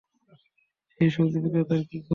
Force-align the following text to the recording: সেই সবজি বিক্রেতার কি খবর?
সেই 0.91 1.09
সবজি 1.09 1.37
বিক্রেতার 1.43 1.81
কি 1.81 1.97
খবর? 1.99 2.09